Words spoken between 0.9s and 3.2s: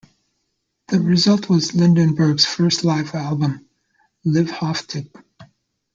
result was Lindenberg's first live